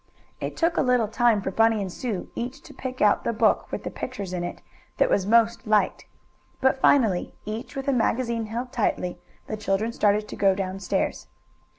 [0.39, 3.71] It took a little time for Bunny and Sue each to pick out the book,
[3.71, 4.63] with the pictures in it,
[4.97, 6.05] that was most liked.
[6.59, 11.27] But finally, each with a magazine held tightly, the children started to go down stairs.